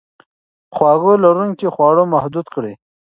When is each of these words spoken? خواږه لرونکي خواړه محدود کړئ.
خواږه 0.75 1.13
لرونکي 1.25 1.67
خواړه 1.73 2.03
محدود 2.13 2.47
کړئ. 2.53 2.73